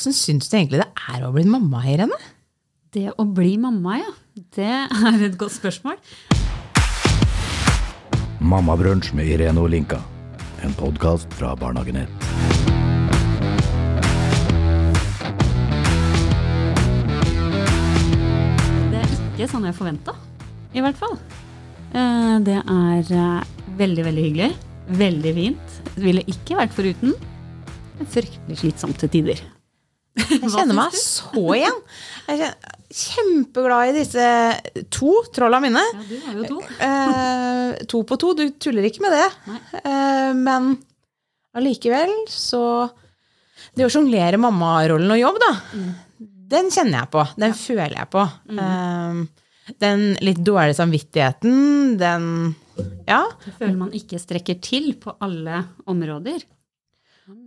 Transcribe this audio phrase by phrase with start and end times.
[0.00, 2.16] Åssen syns du egentlig det er å bli mamma, Irene?
[2.96, 4.12] Det å bli mamma, ja.
[4.56, 5.98] Det er et godt spørsmål.
[8.40, 9.98] Mammabrunsj med Irene Olinka.
[10.64, 12.08] En podkast fra Barnehagenett.
[18.88, 20.16] Det er ikke sånn jeg forventa,
[20.72, 21.20] i hvert fall.
[21.92, 23.54] Eh, Det er eh,
[23.84, 24.52] veldig, veldig hyggelig.
[25.04, 25.78] Veldig fint.
[25.92, 27.12] Det ville ikke vært foruten.
[28.08, 29.48] Fryktelig slitsomt til tider.
[30.18, 31.76] Jeg kjenner meg så igjen.
[32.26, 32.54] Jeg er
[32.90, 34.24] kjempeglad i disse
[34.90, 35.82] to trolla mine.
[35.94, 36.60] Ja, du er jo to.
[36.86, 39.28] Eh, to på to, du tuller ikke med det.
[39.84, 40.72] Eh, men
[41.56, 42.64] allikevel så
[43.76, 45.50] Det å sjonglere mammarollen og jobb, da,
[46.50, 47.24] den kjenner jeg på.
[47.38, 48.24] Den føler jeg på.
[48.50, 49.20] Eh,
[49.78, 52.26] den litt dårlige samvittigheten, den
[53.06, 53.26] Ja.
[53.44, 56.42] Det føler man ikke strekker til på alle områder.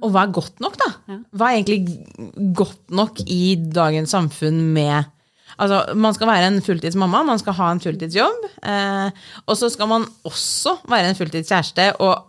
[0.03, 0.89] Og hva er godt nok, da?
[1.33, 5.09] Hva er egentlig godt nok i dagens samfunn med
[5.53, 8.45] Altså, Man skal være en fulltidsmamma, man skal ha en fulltidsjobb.
[8.65, 9.11] Eh,
[9.45, 12.23] og så skal man også være en fulltidskjæreste, og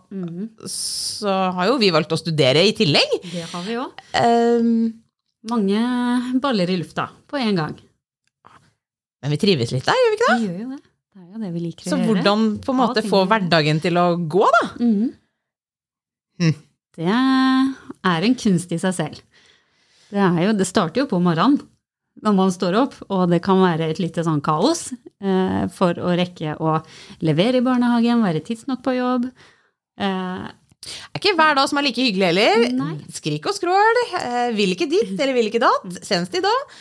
[0.69, 3.15] så har jo vi valgt å studere i tillegg.
[3.31, 4.03] Det har vi òg.
[4.13, 4.69] Eh,
[5.49, 5.81] Mange
[6.41, 7.75] baller i lufta på en gang.
[9.21, 10.37] men vi trives litt der, gjør vi ikke det?
[10.41, 10.81] Vi gjør jo det.
[11.15, 12.07] Det er jo det vi liker Så å gjøre.
[12.13, 14.63] hvordan på en måte få hverdagen til å gå, da?
[14.85, 15.13] Mhm.
[16.41, 16.55] Hm.
[16.95, 19.23] Det er en kunst i seg selv.
[20.09, 21.59] Det, jo, det starter jo på morgenen
[22.23, 26.13] når man står opp, og det kan være et lite sånn kaos eh, for å
[26.15, 26.77] rekke å
[27.25, 29.27] levere i barnehagen, være tidsnok på jobb.
[29.99, 30.45] Eh,
[30.85, 32.65] Det er ikke hver dag som er like hyggelig heller.
[32.77, 32.91] Nei.
[33.15, 33.99] Skrik og skrål.
[34.19, 35.99] eh, Vil ikke dit eller vil ikke datt.
[36.05, 36.75] Senest i dag.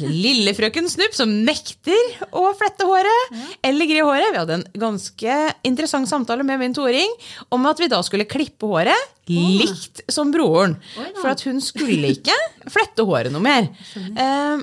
[0.00, 3.34] Lillefrøken Snupp som nekter å flette håret
[3.66, 4.30] eller gri håret.
[4.34, 7.12] Vi hadde en ganske interessant samtale med min toåring
[7.54, 10.76] om at vi da skulle klippe håret likt som broren.
[11.20, 12.36] For at hun skulle ikke
[12.70, 13.68] flette håret noe mer.
[13.96, 14.62] Eh,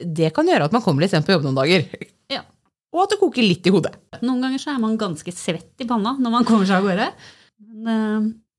[0.00, 1.84] Det kan gjøre at man kommer litt sent på jobb noen dager.
[2.32, 2.40] ja.
[2.90, 3.92] Og at det koker litt i hodet.
[4.24, 7.10] Noen ganger så er man ganske svett i panna når man kommer seg av gårde.
[7.60, 7.90] Men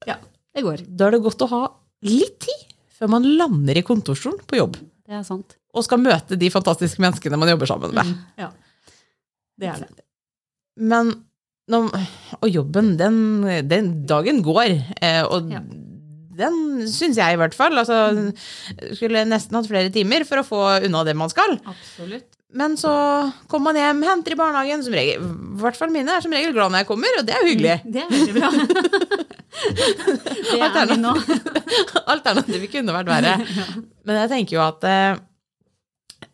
[0.06, 0.18] eh, ja,
[0.56, 0.84] det går.
[0.88, 1.62] Da er det godt å ha
[2.08, 2.68] litt tid
[2.98, 4.78] før man lander i kontorstolen på jobb.
[5.08, 5.58] Det er sant.
[5.74, 8.10] og skal møte de fantastiske menneskene man jobber sammen med.
[8.40, 8.50] Ja.
[9.62, 10.04] Det er det.
[10.82, 11.14] Men
[11.72, 11.92] når,
[12.42, 13.18] Og jobben, den,
[13.70, 15.62] den dagen går, eh, og Ja.
[16.42, 16.56] den
[16.90, 17.78] syns jeg i hvert fall.
[17.80, 18.32] Altså,
[18.98, 21.58] skulle nesten hatt flere timer for å få unna det man skal.
[21.70, 22.31] Absolutt.
[22.54, 22.92] Men så
[23.48, 24.82] kommer man hjem, henter i barnehagen.
[24.84, 27.36] Som regel, I hvert fall mine er som regel glad når jeg kommer, og det
[27.38, 27.76] er jo hyggelig.
[27.86, 28.50] Det er veldig bra.
[30.52, 31.14] det er vi nå.
[32.12, 33.36] Alternativet kunne vært verre.
[34.08, 35.22] Men jeg tenker jo at eh,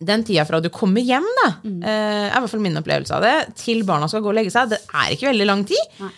[0.09, 1.77] den tida fra du kommer hjem, da, Mm.
[1.83, 4.53] eh, er i hvert fall min opplevelse av det, til barna skal gå og legge
[4.53, 5.95] seg, det er ikke veldig lang tid.
[6.01, 6.11] Nei.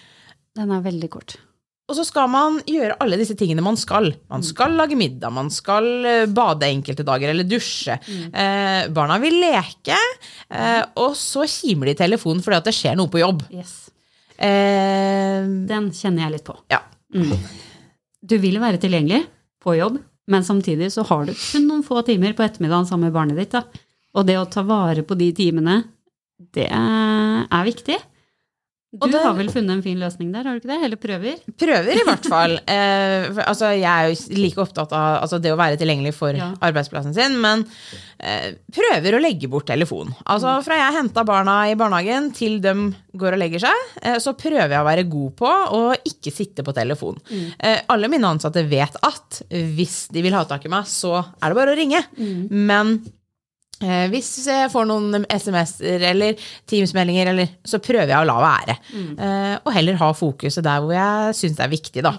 [0.60, 1.38] Den er veldig kort.
[1.90, 4.12] Og så skal man gjøre alle disse tingene man skal.
[4.30, 7.96] Man skal lage middag, man skal eh, bade enkelte dager eller dusje.
[8.30, 9.98] Eh, barna vil leke,
[10.54, 13.42] eh, og så kimer de i telefonen fordi at det skjer noe på jobb.
[13.50, 13.74] Yes.
[14.38, 16.58] Eh, Den kjenner jeg litt på.
[16.72, 16.84] ja.
[17.10, 17.32] Mm.
[18.22, 19.24] Du vil være tilgjengelig
[19.64, 19.96] på jobb,
[20.30, 23.56] men samtidig så har du kun noen få timer på ettermiddagen sammen med barnet ditt.
[23.56, 23.64] Da.
[24.14, 25.80] Og det å ta vare på de timene,
[26.54, 27.98] det er viktig.
[28.92, 30.78] Du har vel funnet en fin løsning der, har du ikke det?
[30.88, 31.36] Eller prøver?
[31.62, 32.56] Prøver, i hvert fall.
[32.66, 36.34] Eh, for, altså, jeg er jo like opptatt av altså, det å være tilgjengelig for
[36.34, 36.48] Ja.
[36.66, 37.68] arbeidsplassen sin, men
[38.18, 40.10] eh, prøver å legge bort telefon.
[40.26, 42.74] Altså, fra jeg henta barna i barnehagen til de
[43.14, 46.66] går og legger seg, eh, så prøver jeg å være god på å ikke sitte
[46.66, 47.22] på telefon.
[47.60, 51.46] Eh, alle mine ansatte vet at hvis de vil ha tak i meg, så er
[51.54, 52.02] det bare å ringe.
[52.50, 53.19] Men Eh,
[54.12, 58.76] hvis jeg får noen SMS-er eller Teams-meldinger, så prøver jeg å la være.
[58.96, 62.14] Eh, og heller ha fokuset der hvor jeg syns det er viktig, da.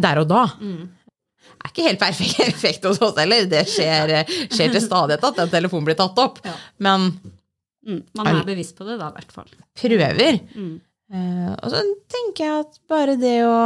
[0.00, 0.44] Der og da.
[0.54, 3.50] Det er ikke helt perfekt perfekt hos oss heller.
[3.50, 6.40] Det skjer, eh, skjer til stadighet at den telefonen blir tatt opp.
[6.46, 6.54] Ja.
[6.86, 7.12] Men
[7.86, 8.02] Mm.
[8.14, 9.50] Man er bevisst på det, da, i hvert fall.
[9.80, 10.38] prøver.
[10.52, 10.74] Mm.
[11.14, 11.80] Eh, og så
[12.12, 13.56] tenker jeg at bare det å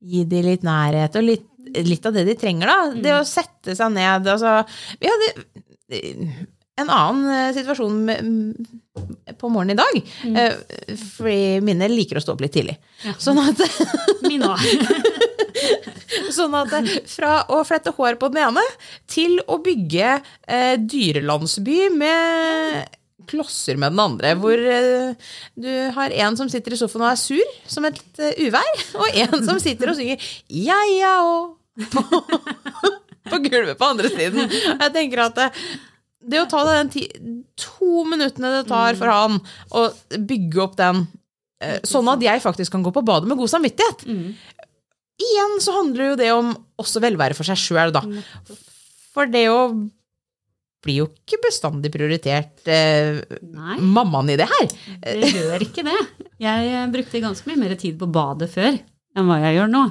[0.00, 1.46] gi dem litt nærhet, og litt,
[1.84, 3.00] litt av det de trenger, da.
[3.04, 4.54] Det å sette seg ned altså,
[5.02, 10.12] Vi hadde eh, en annen eh, situasjon med, mm, på morgenen i dag.
[10.28, 10.98] Mm.
[11.16, 12.78] fordi mine liker å stå opp litt tidlig.
[13.18, 13.62] Sånn at
[14.28, 14.62] Min òg.
[16.34, 18.64] Sånn at eh, fra å flette hår på den ene
[19.10, 22.94] til å bygge eh, dyrelandsby med
[23.28, 27.20] klosser med den andre, hvor eh, du har en som sitter i sofaen og er
[27.20, 31.58] sur som et uh, uvær, og en som sitter og synger ja, ja, og
[33.32, 34.48] på, gulvet på andre siden.
[34.82, 35.48] Jeg tenker at det,
[36.32, 37.06] det å ta den ti,
[37.58, 39.38] to minuttene det tar for han
[39.70, 39.88] å
[40.18, 41.04] bygge opp den,
[41.62, 44.02] eh, sånn at jeg faktisk kan gå på badet med god samvittighet,
[45.18, 48.02] igjen så handler jo det om også velvære for seg sjøl, da.
[49.14, 49.60] For det jo
[50.84, 53.18] blir jo ikke bestandig prioritert eh,
[53.82, 54.68] mammaen i det her.
[55.02, 55.96] det gjør ikke det.
[56.42, 59.82] Jeg eh, brukte ganske mye mer tid på badet før enn hva jeg gjør nå.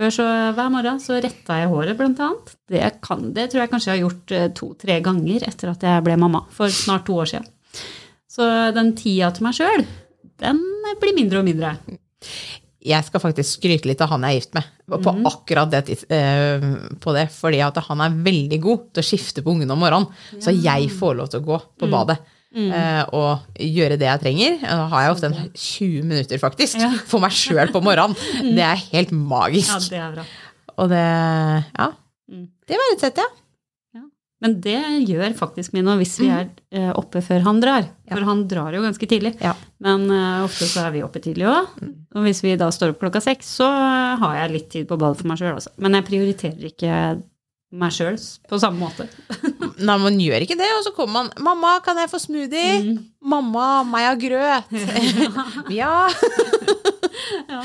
[0.00, 0.26] Før så
[0.56, 2.54] hver morgen så retta jeg håret, blant annet.
[2.72, 6.04] Det, kan, det tror jeg kanskje jeg har gjort eh, to-tre ganger etter at jeg
[6.06, 7.50] ble mamma, for snart to år siden.
[8.30, 9.84] Så den tida til meg sjøl,
[10.40, 10.62] den
[11.02, 11.74] blir mindre og mindre.
[12.80, 16.64] Jeg skal faktisk skryte litt av han jeg er gift med, på akkurat det, eh,
[16.96, 17.26] på det.
[17.34, 20.08] Fordi at han er veldig god til å skifte på ungene om morgenen.
[20.40, 22.16] Så jeg får lov til å gå på badet.
[22.54, 24.56] Eh, og gjøre det jeg trenger.
[24.64, 26.90] Da har jeg ofte en 20 minutter faktisk Ja.
[27.10, 28.16] for meg sjøl på morgenen.
[28.56, 29.70] Det er helt magisk.
[29.70, 30.26] Ja, det er bra.
[30.80, 31.92] Og det Ja.
[32.30, 32.48] Mm.
[32.70, 33.36] Det verdsetter jeg.
[34.40, 37.84] Men det gjør faktisk Mino hvis vi er eh, oppe før han drar.
[38.08, 39.34] For han drar jo ganske tidlig.
[39.44, 39.52] Ja.
[39.84, 41.74] Men eh, ofte så er vi oppe tidlig òg.
[42.16, 43.68] Og hvis vi da står opp klokka seks, så
[44.22, 45.74] har jeg litt tid på badet for meg sjøl også.
[45.84, 46.94] Men jeg prioriterer ikke
[47.70, 48.16] meg sjøl
[48.50, 49.06] på samme måte.
[49.86, 53.82] Nei, man gjør ikke det, og så kommer man 'Mamma, kan jeg få smoothie?' 'Mamma,
[53.86, 54.74] meg har grøt'.
[55.80, 55.94] ja.
[57.50, 57.60] Ja.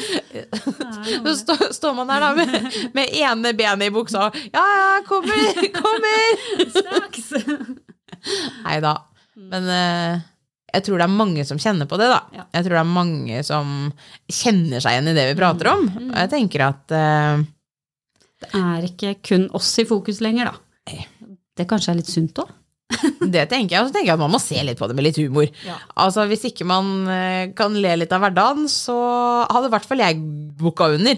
[1.24, 2.54] Så stå, står man der da med,
[2.94, 6.70] med ene benet i buksa og 'Ja, ja, kommer, kommer'.
[6.76, 7.30] Straks!
[8.66, 8.96] Nei da.
[9.36, 10.24] Men uh,
[10.76, 12.20] jeg tror det er mange som kjenner på det, da.
[12.36, 12.46] Ja.
[12.58, 13.74] Jeg tror det er mange som
[14.28, 15.86] kjenner seg igjen i det vi prater om.
[16.10, 17.46] Og jeg tenker at eh,
[18.44, 21.00] Det er ikke kun oss i fokus lenger, da.
[21.56, 22.52] Det kanskje er litt sunt òg?
[23.34, 25.08] det tenker jeg, og så tenker jeg at man må se litt på det med
[25.08, 25.48] litt humor.
[25.66, 25.78] Ja.
[26.04, 28.98] Altså Hvis ikke man eh, kan le litt av hverdagen, så
[29.50, 30.20] hadde i hvert fall jeg
[30.60, 31.18] booka under.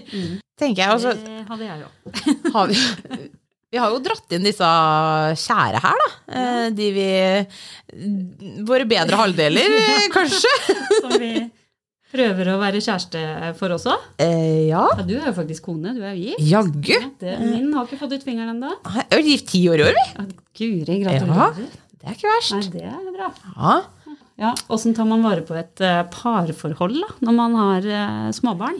[0.58, 0.94] tenker jeg.
[0.94, 2.72] Altså, Det hadde jeg òg.
[2.72, 3.28] vi,
[3.68, 4.70] vi har jo dratt inn disse
[5.44, 6.08] kjære her, da.
[6.32, 6.56] Ja.
[6.78, 7.08] De vi
[8.68, 10.54] Våre bedre halvdeler, eh, kanskje.
[11.02, 11.34] Som vi
[12.12, 13.96] prøver å være kjæreste for også.
[14.22, 14.86] Eh, ja.
[14.96, 15.92] Ja, du er jo faktisk kone.
[15.96, 16.46] Du er jo gift.
[16.48, 16.96] Jaggu.
[17.24, 18.72] Ja, min har ikke fått ut fingeren ennå.
[18.88, 20.26] Har vært gift ti år i år, vi.
[20.58, 21.62] Guri, gratulerer.
[21.98, 22.56] Det er ikke verst.
[22.56, 23.32] Nei, det er bra.
[23.56, 23.78] Ja.
[24.38, 28.76] Ja, Åssen tar man vare på et eh, parforhold da, når man har uh, småbarn?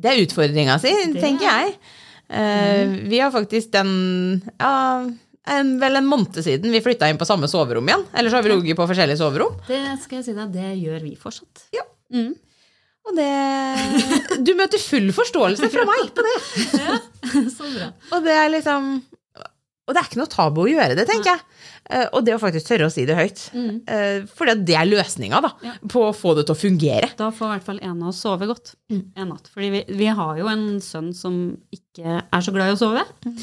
[0.00, 1.74] Det er utfordringa si, Det tenker jeg.
[2.24, 3.90] Uh, Vi har faktisk den
[4.56, 4.72] ja,
[5.52, 8.06] en, vel en måned siden vi flytta inn på samme soverom igjen.
[8.16, 9.60] Eller så har vi ligget på forskjellige soverom.
[9.68, 11.66] Det skal jeg si deg, det gjør vi fortsatt.
[11.76, 11.84] Ja.
[12.16, 12.32] Mm.
[13.04, 16.36] Og det Du møter full forståelse fra meg på det.
[17.52, 17.90] Så bra.
[18.16, 18.94] Og det er liksom
[19.84, 21.42] Og det er ikke noe tabu å gjøre det, tenker jeg.
[21.92, 23.42] Eh, Og det å faktisk tørre å si det høyt.
[23.52, 23.74] Mm.
[24.32, 25.74] For det er løsninga da, Ja.
[25.92, 27.10] på å få det til å fungere.
[27.18, 29.02] Da får i hvert fall en av oss sove godt Mm.
[29.16, 29.50] en natt.
[29.52, 31.36] Fordi vi, vi har jo en sønn som
[31.76, 33.04] ikke er så glad i å sove.
[33.28, 33.38] Mm.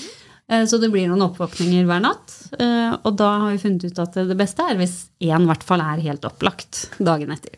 [0.68, 2.34] Så det blir noen oppvåkninger hver natt.
[2.60, 5.64] Eh, Og da har vi funnet ut at det beste er hvis én i hvert
[5.64, 7.54] fall er helt opplagt dagen etter.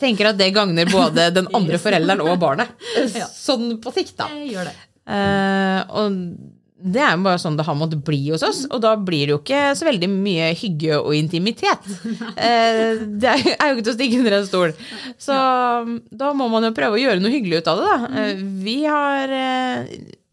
[0.00, 2.74] Tenker at det gagner både den andre forelderen og barnet.
[3.30, 4.28] Sånn på sikt, da.
[4.34, 4.76] Jeg gjør det.
[5.04, 6.20] Uh, og
[6.84, 9.32] det er jo bare sånn det har måttet bli hos oss, og da blir det
[9.32, 11.86] jo ikke så veldig mye hygge og intimitet.
[12.04, 14.74] Uh, det er jo ikke til å stikke under en stol.
[15.20, 15.38] Så
[16.24, 18.10] da må man jo prøve å gjøre noe hyggelig ut av det, da.
[18.18, 19.32] Uh, vi har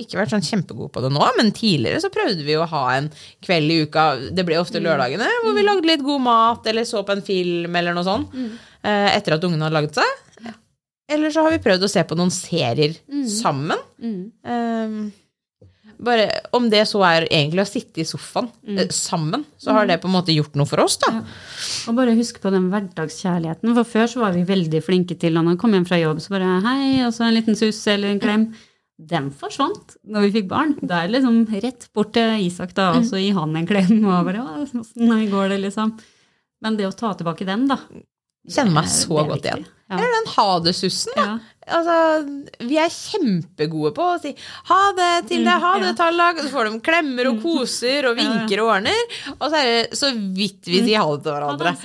[0.01, 3.11] ikke vært sånn kjempegode på det nå, men tidligere så prøvde vi å ha en
[3.45, 7.05] kveld i uka, det ble ofte lørdagene, hvor vi lagde litt god mat, eller så
[7.05, 8.33] på en film, eller noe sånt,
[8.81, 10.21] etter at ungene har laget seg.
[11.11, 12.95] Eller så har vi prøvd å se på noen serier
[13.27, 13.79] sammen.
[13.99, 14.21] Mm.
[14.47, 18.79] Eh, bare, om det så er egentlig å sitte i sofaen mm.
[18.95, 21.11] sammen, så har det på en måte gjort noe for oss, da.
[21.89, 23.73] Og bare husk på den hverdagskjærligheten.
[23.77, 26.33] For før så var vi veldig flinke til når man kom hjem fra jobb, så
[26.33, 28.47] bare hei, og så en liten suss eller en klem.
[29.11, 30.73] Den forsvant når vi fikk barn.
[30.81, 33.99] Da er det liksom rett bort til Isak da, og så gi han en klem.
[34.01, 35.93] Og bare åssen går det, liksom.
[36.61, 37.79] Men det å ta tilbake den, da.
[38.49, 39.65] Kjenner meg så det godt igjen.
[39.91, 39.97] Ja.
[39.97, 41.17] Eller den ha det-sussen.
[41.19, 41.31] Ja.
[41.71, 41.95] Altså,
[42.65, 44.31] vi er kjempegode på å si
[44.69, 45.97] ha det til deg, ha det, ja.
[45.99, 46.39] Tallag.
[46.41, 49.01] Så får de klemmer og koser og vinker og ordner.
[49.37, 51.75] Og så er det så vidt vi sier ha det til hverandre.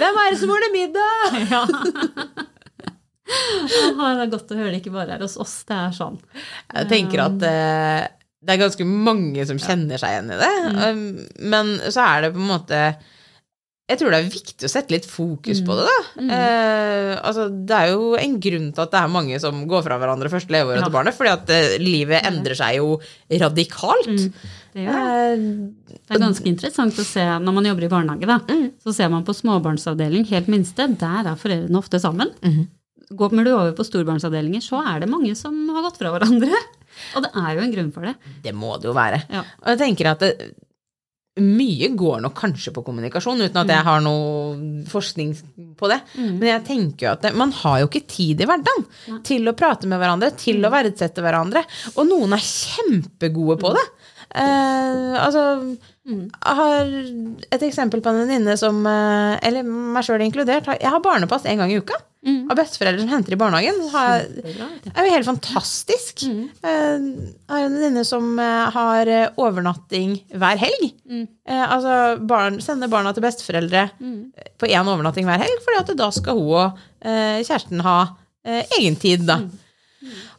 [0.00, 1.16] Hvem er det som ordner middag?
[3.30, 3.36] Ja.
[3.70, 5.60] Det er godt å høre det ikke bare er hos oss.
[5.68, 6.16] Det er sånn.
[6.74, 8.08] Jeg tenker at eh,
[8.42, 10.50] det er ganske mange som kjenner seg igjen i det.
[10.80, 11.04] Um,
[11.52, 12.80] men så er det på en måte
[13.90, 15.98] Jeg tror det er viktig å sette litt fokus på det, da.
[16.36, 19.98] Eh, altså, det er jo en grunn til at det er mange som går fra
[19.98, 20.86] hverandre første leveåret Ja.
[20.86, 23.00] til barnet, fordi at eh, livet endrer seg jo
[23.42, 24.06] radikalt.
[24.74, 25.06] Det gjør det.
[25.10, 28.26] Eh, Det er ganske interessant å se når man jobber i barnehage.
[28.30, 28.38] da,
[28.84, 32.30] Så ser man på småbarnsavdeling, helt minste, der er foreldrene ofte sammen.
[33.10, 36.54] Går du over på storbarnsavdelinger, så er det mange som har gått fra hverandre.
[37.16, 38.14] Og det er jo en grunn for det.
[38.42, 39.22] det må det jo være.
[39.30, 39.42] Ja.
[39.62, 40.54] Og jeg tenker at det,
[41.38, 45.30] mye går nok kanskje på kommunikasjon, uten at jeg har noe forskning
[45.78, 46.00] på det.
[46.18, 49.54] Men jeg tenker jo at det, man har jo ikke tid i hverdagen til å
[49.56, 51.62] prate med hverandre, til å verdsette hverandre.
[51.94, 53.86] Og noen er kjempegode på det.
[54.34, 56.86] Eh, altså, jeg har
[57.52, 61.44] et eksempel på en venninne som, eh, eller meg sjøl inkludert, har- jeg har barnepass
[61.46, 61.94] en gang i uka.
[62.50, 63.78] Av besteforeldre som henter i barnehagen.
[63.90, 64.18] Har
[64.84, 66.24] det er jo helt fantastisk.
[66.62, 69.06] Eh, Jeg har en venninne som har
[69.38, 70.92] overnatting hver helg.
[71.48, 73.90] Altså barn, sender barna til besteforeldre
[74.58, 78.06] på én overnatting hver helg, fordi at da skal hun og kjæresten ha
[78.46, 79.38] egentid, da.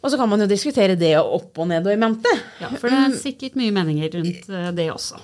[0.02, 2.32] Og så kan man jo diskutere det opp og ned og i mente.
[2.62, 5.22] Ja, for det er sikkert mye meninger rundt eh, det også.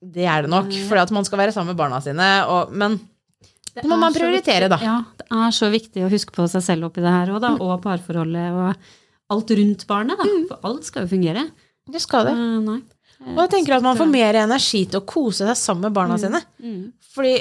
[0.00, 2.28] Det er det nok, For man skal være sammen med barna sine.
[2.48, 2.96] Og, men
[3.74, 4.78] Det må man prioritere, da.
[4.82, 7.52] Ja, det er så viktig å huske på seg selv oppi det her òg, da.
[7.60, 10.30] Og parforholdet og alt rundt barnet, da.
[10.52, 11.50] For alt skal jo fungere.
[11.90, 12.38] det skal det.
[12.38, 12.80] Eh, nei.
[13.34, 16.16] Og jeg tenker at man får mer energi til å kose seg sammen med barna
[16.20, 16.40] sine.
[16.62, 16.86] Mm.
[17.12, 17.34] Fordi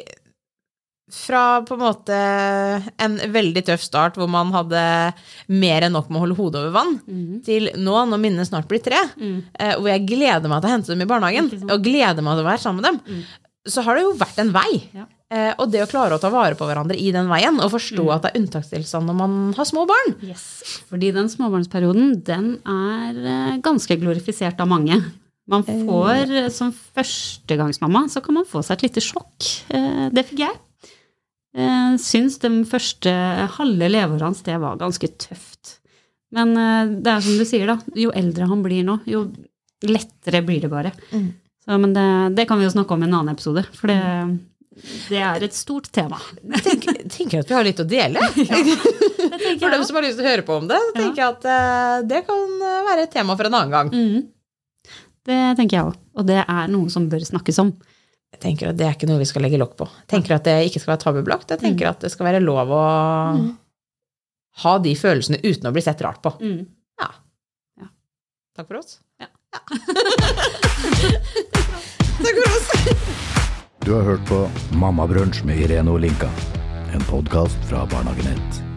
[1.11, 2.17] fra på en måte
[3.01, 4.81] en veldig tøff start hvor man hadde
[5.49, 7.43] mer enn nok med å holde hodet over vann, mm.
[7.45, 9.37] til nå, når minnene snart blir tre, mm.
[9.81, 11.69] hvor jeg gleder meg til å hente dem i barnehagen, Mm.
[11.73, 13.23] Og gleder meg til å være sammen med dem,
[13.67, 14.83] så har det jo vært en vei.
[14.95, 15.05] Ja.
[15.29, 18.01] Eh, og det å klare å ta vare på hverandre i den veien, og forstå
[18.01, 18.13] Mm.
[18.15, 20.15] at det er unntakstilstand når man har små barn.
[20.25, 20.81] Yes.
[20.89, 24.97] Fordi den småbarnsperioden, den er eh, ganske glorifisert av mange.
[25.49, 29.65] Man får, eh, som førstegangsmamma, så kan man få seg et lite sjokk.
[29.69, 30.55] Eh, Det fikk jeg.
[31.57, 33.11] Eh, Syns den første
[33.57, 35.77] halve leveårene hans, det var ganske tøft.
[36.35, 37.79] Men eh, det er som du sier, da.
[37.97, 39.25] Jo eldre han blir nå, jo
[39.87, 40.93] lettere blir det bare.
[41.13, 41.29] Mm.
[41.65, 43.99] Så, men det, det kan vi jo snakke om i en annen episode, for det,
[45.09, 46.19] det er et stort tema.
[46.55, 48.23] Jeg tenker, tenker at vi har litt å dele.
[49.59, 51.47] For dem som har lyst til å høre på om det, så tenker jeg at
[51.49, 53.91] eh, det kan eh, være et tema for en annen gang.
[53.93, 54.99] Mm.
[55.29, 55.97] Det tenker jeg òg.
[56.19, 57.73] Og det er noe som bør snakkes om.
[58.35, 59.87] Jeg tenker at Det er ikke noe vi skal legge lokk på.
[60.03, 61.49] Jeg tenker at det ikke skal være tabubelagt.
[61.49, 62.83] Jeg tenker at det skal være lov å
[64.63, 66.33] ha de følelsene uten å bli sett rart på.
[66.43, 66.67] Mm.
[68.59, 68.99] Takk for oss.
[69.23, 69.27] Ja.
[72.19, 72.67] Takk for oss.
[73.85, 76.29] Du har hørt på Mammabrunsj med Irene Olinka.
[76.91, 78.59] En podkast fra Barnehagenett.
[78.59, 78.68] 1.